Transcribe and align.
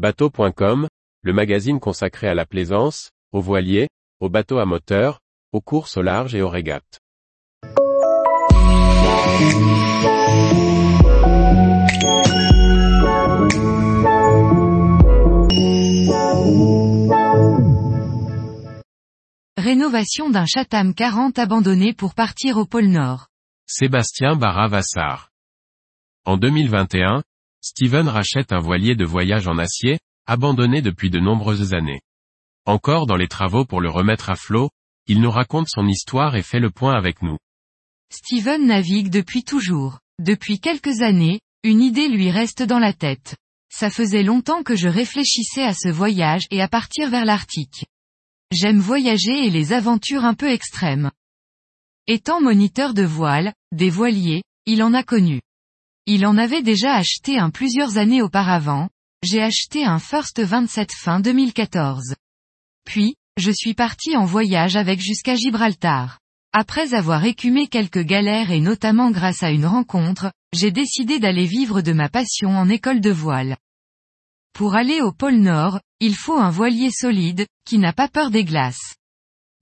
Bateau.com, 0.00 0.88
le 1.20 1.32
magazine 1.34 1.78
consacré 1.78 2.26
à 2.26 2.34
la 2.34 2.46
plaisance, 2.46 3.10
aux 3.32 3.42
voiliers, 3.42 3.88
aux 4.18 4.30
bateaux 4.30 4.56
à 4.56 4.64
moteur, 4.64 5.20
aux 5.52 5.60
courses 5.60 5.98
au 5.98 6.00
large 6.00 6.34
et 6.34 6.40
aux 6.40 6.48
régates. 6.48 7.00
Rénovation 19.58 20.30
d'un 20.30 20.46
Chatham 20.46 20.94
40 20.94 21.38
abandonné 21.38 21.92
pour 21.92 22.14
partir 22.14 22.56
au 22.56 22.64
pôle 22.64 22.86
Nord. 22.86 23.26
Sébastien 23.66 24.34
Barra-Vassar. 24.34 25.28
En 26.24 26.38
2021, 26.38 27.22
Steven 27.60 28.08
rachète 28.08 28.52
un 28.52 28.60
voilier 28.60 28.94
de 28.94 29.04
voyage 29.04 29.46
en 29.46 29.58
acier, 29.58 29.98
abandonné 30.26 30.82
depuis 30.82 31.10
de 31.10 31.20
nombreuses 31.20 31.74
années. 31.74 32.00
Encore 32.64 33.06
dans 33.06 33.16
les 33.16 33.28
travaux 33.28 33.64
pour 33.64 33.80
le 33.80 33.90
remettre 33.90 34.30
à 34.30 34.36
flot, 34.36 34.70
il 35.06 35.20
nous 35.20 35.30
raconte 35.30 35.68
son 35.68 35.86
histoire 35.86 36.36
et 36.36 36.42
fait 36.42 36.60
le 36.60 36.70
point 36.70 36.94
avec 36.94 37.22
nous. 37.22 37.36
Steven 38.12 38.66
navigue 38.66 39.10
depuis 39.10 39.44
toujours. 39.44 39.98
Depuis 40.18 40.60
quelques 40.60 41.02
années, 41.02 41.40
une 41.62 41.82
idée 41.82 42.08
lui 42.08 42.30
reste 42.30 42.62
dans 42.62 42.78
la 42.78 42.92
tête. 42.92 43.36
Ça 43.72 43.90
faisait 43.90 44.22
longtemps 44.22 44.62
que 44.62 44.74
je 44.74 44.88
réfléchissais 44.88 45.64
à 45.64 45.74
ce 45.74 45.88
voyage 45.88 46.46
et 46.50 46.60
à 46.60 46.68
partir 46.68 47.10
vers 47.10 47.24
l'Arctique. 47.24 47.86
J'aime 48.52 48.80
voyager 48.80 49.46
et 49.46 49.50
les 49.50 49.72
aventures 49.72 50.24
un 50.24 50.34
peu 50.34 50.50
extrêmes. 50.50 51.10
Étant 52.06 52.40
moniteur 52.40 52.94
de 52.94 53.04
voile, 53.04 53.52
des 53.70 53.90
voiliers, 53.90 54.42
il 54.66 54.82
en 54.82 54.92
a 54.92 55.02
connu. 55.02 55.40
Il 56.12 56.26
en 56.26 56.36
avait 56.38 56.64
déjà 56.64 56.96
acheté 56.96 57.38
un 57.38 57.50
plusieurs 57.50 57.96
années 57.96 58.20
auparavant, 58.20 58.88
j'ai 59.22 59.40
acheté 59.40 59.84
un 59.84 60.00
First 60.00 60.40
27 60.40 60.90
fin 60.92 61.20
2014. 61.20 62.16
Puis, 62.84 63.14
je 63.36 63.52
suis 63.52 63.74
parti 63.74 64.16
en 64.16 64.24
voyage 64.24 64.74
avec 64.74 64.98
jusqu'à 64.98 65.36
Gibraltar. 65.36 66.18
Après 66.52 66.94
avoir 66.94 67.24
écumé 67.24 67.68
quelques 67.68 68.02
galères 68.02 68.50
et 68.50 68.58
notamment 68.58 69.12
grâce 69.12 69.44
à 69.44 69.52
une 69.52 69.66
rencontre, 69.66 70.32
j'ai 70.52 70.72
décidé 70.72 71.20
d'aller 71.20 71.46
vivre 71.46 71.80
de 71.80 71.92
ma 71.92 72.08
passion 72.08 72.58
en 72.58 72.68
école 72.68 73.00
de 73.00 73.12
voile. 73.12 73.56
Pour 74.52 74.74
aller 74.74 75.00
au 75.02 75.12
pôle 75.12 75.36
Nord, 75.36 75.78
il 76.00 76.16
faut 76.16 76.38
un 76.38 76.50
voilier 76.50 76.90
solide, 76.90 77.46
qui 77.64 77.78
n'a 77.78 77.92
pas 77.92 78.08
peur 78.08 78.32
des 78.32 78.42
glaces. 78.42 78.96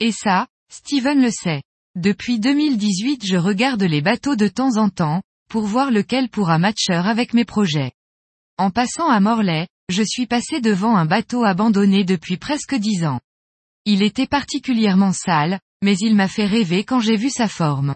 Et 0.00 0.12
ça, 0.12 0.46
Steven 0.72 1.20
le 1.20 1.30
sait. 1.30 1.60
Depuis 1.94 2.40
2018 2.40 3.26
je 3.26 3.36
regarde 3.36 3.82
les 3.82 4.00
bateaux 4.00 4.36
de 4.36 4.48
temps 4.48 4.78
en 4.78 4.88
temps, 4.88 5.20
pour 5.48 5.64
voir 5.64 5.90
lequel 5.90 6.28
pourra 6.28 6.58
matcher 6.58 6.94
avec 6.94 7.34
mes 7.34 7.44
projets. 7.44 7.92
En 8.58 8.70
passant 8.70 9.08
à 9.08 9.20
Morlaix, 9.20 9.68
je 9.88 10.02
suis 10.02 10.26
passé 10.26 10.60
devant 10.60 10.96
un 10.96 11.06
bateau 11.06 11.44
abandonné 11.44 12.04
depuis 12.04 12.36
presque 12.36 12.74
dix 12.74 13.04
ans. 13.04 13.20
Il 13.84 14.02
était 14.02 14.26
particulièrement 14.26 15.12
sale, 15.12 15.60
mais 15.82 15.96
il 15.96 16.14
m'a 16.14 16.28
fait 16.28 16.46
rêver 16.46 16.84
quand 16.84 17.00
j'ai 17.00 17.16
vu 17.16 17.30
sa 17.30 17.48
forme. 17.48 17.94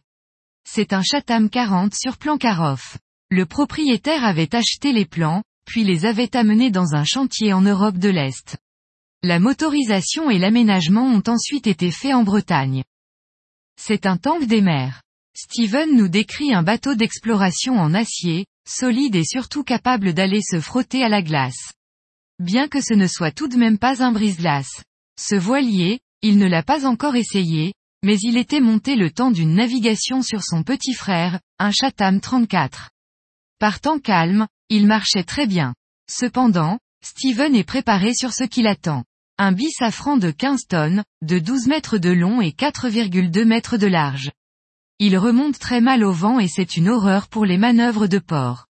C'est 0.65 0.93
un 0.93 1.03
Chatham 1.03 1.51
40 1.51 1.95
sur 1.95 2.17
plan 2.17 2.39
Caroff. 2.39 2.99
Le 3.31 3.47
propriétaire 3.47 4.25
avait 4.25 4.55
acheté 4.55 4.93
les 4.93 5.07
plans, 5.07 5.43
puis 5.67 5.85
les 5.85 6.07
avait 6.07 6.35
amenés 6.37 6.71
dans 6.71 6.95
un 6.95 7.05
chantier 7.05 7.53
en 7.53 7.63
Europe 7.63 7.99
de 7.99 8.09
l'Est. 8.09 8.57
La 9.23 9.39
motorisation 9.39 10.31
et 10.31 10.39
l'aménagement 10.39 11.07
ont 11.07 11.23
ensuite 11.27 11.67
été 11.67 11.91
faits 11.91 12.15
en 12.15 12.25
Bretagne. 12.25 12.85
C'est 13.81 14.07
un 14.07 14.17
tank 14.17 14.47
des 14.47 14.61
mers. 14.61 15.03
Steven 15.35 15.97
nous 15.97 16.09
décrit 16.09 16.53
un 16.53 16.63
bateau 16.63 16.95
d'exploration 16.95 17.79
en 17.79 17.95
acier, 17.95 18.47
solide 18.69 19.17
et 19.17 19.25
surtout 19.25 19.65
capable 19.65 20.13
d'aller 20.13 20.41
se 20.43 20.61
frotter 20.61 21.03
à 21.03 21.09
la 21.09 21.23
glace. 21.23 21.73
Bien 22.39 22.69
que 22.69 22.81
ce 22.81 22.93
ne 22.93 23.07
soit 23.07 23.33
tout 23.33 23.49
de 23.49 23.57
même 23.57 23.79
pas 23.79 24.03
un 24.03 24.13
brise-glace. 24.13 24.83
Ce 25.19 25.35
voilier, 25.35 26.01
il 26.21 26.37
ne 26.37 26.47
l'a 26.47 26.63
pas 26.63 26.87
encore 26.87 27.17
essayé, 27.17 27.73
mais 28.03 28.19
il 28.19 28.37
était 28.37 28.61
monté 28.61 28.95
le 28.95 29.11
temps 29.11 29.31
d'une 29.31 29.55
navigation 29.55 30.23
sur 30.23 30.43
son 30.43 30.65
petit 30.65 30.93
frère, 30.93 31.41
un 31.59 31.71
Chatham 31.71 32.21
34. 32.21 32.91
Par 33.59 33.81
temps 33.81 34.01
calme, 34.01 34.47
il 34.69 34.87
marchait 34.87 35.25
très 35.25 35.47
bien. 35.47 35.75
Cependant, 36.11 36.79
Steven 37.03 37.55
est 37.55 37.65
préparé 37.65 38.13
sur 38.15 38.35
ce 38.35 38.45
qui 38.45 38.63
l'attend. 38.63 39.05
Un 39.39 39.53
bisafran 39.53 40.19
de 40.19 40.31
15 40.31 40.67
tonnes, 40.69 41.05
de 41.23 41.39
12 41.39 41.69
mètres 41.69 41.99
de 41.99 42.11
long 42.11 42.43
et 42.43 42.51
4,2 42.51 43.45
mètres 43.45 43.79
de 43.79 43.87
large. 43.87 44.31
Il 45.05 45.19
remonte 45.19 45.59
très 45.59 45.81
mal 45.81 46.05
au 46.05 46.13
vent 46.13 46.39
et 46.39 46.47
c'est 46.47 46.77
une 46.77 46.89
horreur 46.89 47.27
pour 47.27 47.45
les 47.45 47.59
manœuvres 47.59 48.07
de 48.07 48.21
port. 48.21 48.69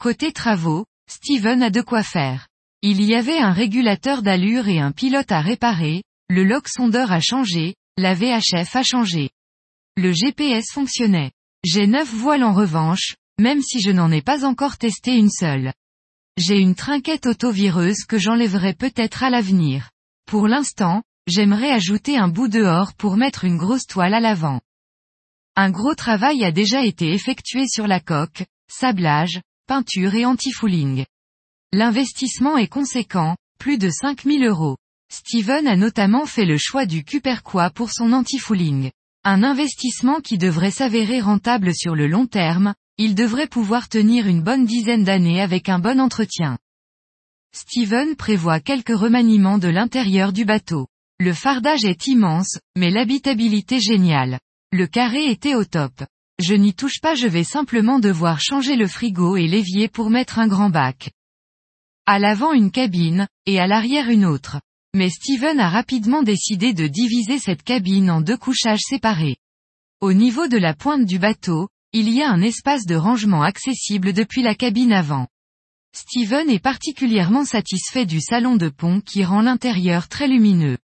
Côté 0.00 0.32
travaux, 0.32 0.84
Steven 1.08 1.62
a 1.62 1.70
de 1.70 1.80
quoi 1.80 2.02
faire. 2.02 2.48
Il 2.82 3.00
y 3.04 3.14
avait 3.14 3.38
un 3.38 3.52
régulateur 3.52 4.22
d'allure 4.22 4.66
et 4.66 4.80
un 4.80 4.90
pilote 4.90 5.30
à 5.30 5.40
réparer, 5.40 6.02
le 6.28 6.42
lock 6.42 6.66
sondeur 6.66 7.12
a 7.12 7.20
changé, 7.20 7.76
la 7.96 8.14
VHF 8.14 8.74
a 8.74 8.82
changé. 8.82 9.30
Le 9.96 10.10
GPS 10.10 10.72
fonctionnait. 10.72 11.30
J'ai 11.64 11.86
neuf 11.86 12.12
voiles 12.12 12.42
en 12.42 12.52
revanche, 12.52 13.14
même 13.38 13.62
si 13.62 13.80
je 13.80 13.92
n'en 13.92 14.10
ai 14.10 14.22
pas 14.22 14.44
encore 14.44 14.76
testé 14.76 15.14
une 15.14 15.30
seule. 15.30 15.72
J'ai 16.36 16.58
une 16.58 16.74
trinquette 16.74 17.26
autovireuse 17.26 18.06
que 18.08 18.18
j'enlèverai 18.18 18.74
peut-être 18.74 19.22
à 19.22 19.30
l'avenir. 19.30 19.90
Pour 20.26 20.48
l'instant, 20.48 21.04
j'aimerais 21.28 21.70
ajouter 21.70 22.18
un 22.18 22.26
bout 22.26 22.48
dehors 22.48 22.92
pour 22.94 23.16
mettre 23.16 23.44
une 23.44 23.56
grosse 23.56 23.86
toile 23.86 24.14
à 24.14 24.20
l'avant. 24.20 24.60
Un 25.60 25.70
gros 25.70 25.96
travail 25.96 26.44
a 26.44 26.52
déjà 26.52 26.84
été 26.84 27.10
effectué 27.12 27.66
sur 27.66 27.88
la 27.88 27.98
coque, 27.98 28.44
sablage, 28.70 29.40
peinture 29.66 30.14
et 30.14 30.24
anti-fouling. 30.24 31.04
L'investissement 31.72 32.56
est 32.56 32.68
conséquent, 32.68 33.36
plus 33.58 33.76
de 33.76 33.90
5000 33.90 34.44
euros. 34.44 34.76
Steven 35.12 35.66
a 35.66 35.74
notamment 35.74 36.26
fait 36.26 36.44
le 36.44 36.58
choix 36.58 36.86
du 36.86 37.02
Cuperquois 37.02 37.70
pour 37.70 37.90
son 37.90 38.12
anti-fouling. 38.12 38.92
Un 39.24 39.42
investissement 39.42 40.20
qui 40.20 40.38
devrait 40.38 40.70
s'avérer 40.70 41.20
rentable 41.20 41.74
sur 41.74 41.96
le 41.96 42.06
long 42.06 42.28
terme, 42.28 42.72
il 42.96 43.16
devrait 43.16 43.48
pouvoir 43.48 43.88
tenir 43.88 44.28
une 44.28 44.44
bonne 44.44 44.64
dizaine 44.64 45.02
d'années 45.02 45.40
avec 45.40 45.68
un 45.68 45.80
bon 45.80 46.00
entretien. 46.00 46.56
Steven 47.52 48.14
prévoit 48.14 48.60
quelques 48.60 48.96
remaniements 48.96 49.58
de 49.58 49.66
l'intérieur 49.66 50.32
du 50.32 50.44
bateau. 50.44 50.86
Le 51.18 51.32
fardage 51.32 51.84
est 51.84 52.06
immense, 52.06 52.60
mais 52.76 52.90
l'habitabilité 52.90 53.80
géniale. 53.80 54.38
Le 54.70 54.86
carré 54.86 55.30
était 55.30 55.54
au 55.54 55.64
top. 55.64 56.04
Je 56.38 56.54
n'y 56.54 56.74
touche 56.74 57.00
pas 57.00 57.14
je 57.14 57.26
vais 57.26 57.44
simplement 57.44 57.98
devoir 57.98 58.38
changer 58.40 58.76
le 58.76 58.86
frigo 58.86 59.36
et 59.36 59.46
l'évier 59.46 59.88
pour 59.88 60.10
mettre 60.10 60.38
un 60.38 60.46
grand 60.46 60.68
bac. 60.68 61.10
À 62.04 62.18
l'avant 62.18 62.52
une 62.52 62.70
cabine, 62.70 63.26
et 63.46 63.58
à 63.58 63.66
l'arrière 63.66 64.10
une 64.10 64.26
autre. 64.26 64.60
Mais 64.94 65.08
Steven 65.08 65.58
a 65.58 65.70
rapidement 65.70 66.22
décidé 66.22 66.74
de 66.74 66.86
diviser 66.86 67.38
cette 67.38 67.62
cabine 67.62 68.10
en 68.10 68.20
deux 68.20 68.36
couchages 68.36 68.82
séparés. 68.82 69.36
Au 70.00 70.12
niveau 70.12 70.48
de 70.48 70.58
la 70.58 70.74
pointe 70.74 71.06
du 71.06 71.18
bateau, 71.18 71.68
il 71.92 72.10
y 72.10 72.22
a 72.22 72.30
un 72.30 72.42
espace 72.42 72.84
de 72.84 72.94
rangement 72.94 73.42
accessible 73.42 74.12
depuis 74.12 74.42
la 74.42 74.54
cabine 74.54 74.92
avant. 74.92 75.28
Steven 75.94 76.50
est 76.50 76.62
particulièrement 76.62 77.46
satisfait 77.46 78.06
du 78.06 78.20
salon 78.20 78.56
de 78.56 78.68
pont 78.68 79.00
qui 79.00 79.24
rend 79.24 79.40
l'intérieur 79.40 80.08
très 80.08 80.28
lumineux. 80.28 80.76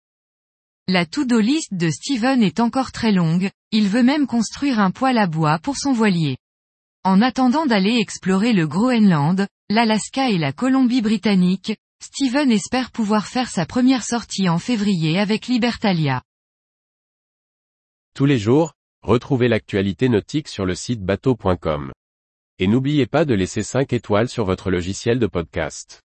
La 0.88 1.06
to-do 1.06 1.40
list 1.40 1.74
de 1.74 1.90
Steven 1.90 2.44
est 2.44 2.60
encore 2.60 2.92
très 2.92 3.12
longue, 3.12 3.50
il 3.72 3.88
veut 3.88 4.04
même 4.04 4.28
construire 4.28 4.80
un 4.80 4.92
poêle 4.92 5.18
à 5.18 5.28
bois 5.28 5.60
pour 5.60 5.78
son 5.78 5.94
voilier. 5.94 6.38
En 7.04 7.22
attendant 7.22 7.66
d'aller 7.66 7.98
explorer 7.98 8.54
le 8.54 8.68
Groenland, 8.68 9.48
l'Alaska 9.70 10.30
et 10.30 10.38
la 10.38 10.54
Colombie-Britannique, 10.54 11.78
Steven 12.02 12.52
espère 12.52 12.92
pouvoir 12.92 13.28
faire 13.28 13.50
sa 13.50 13.66
première 13.66 14.04
sortie 14.04 14.50
en 14.50 14.60
février 14.60 15.20
avec 15.20 15.48
Libertalia. 15.48 16.22
Tous 18.14 18.26
les 18.26 18.38
jours, 18.38 18.74
Retrouvez 19.04 19.50
l'actualité 19.50 20.08
nautique 20.08 20.48
sur 20.48 20.66
le 20.66 20.76
site 20.76 21.02
bateau.com. 21.02 21.92
Et 22.58 22.68
n'oubliez 22.68 23.06
pas 23.06 23.26
de 23.26 23.34
laisser 23.34 23.62
5 23.62 23.92
étoiles 23.92 24.30
sur 24.30 24.46
votre 24.46 24.72
logiciel 24.72 25.20
de 25.20 25.28
podcast. 25.28 26.03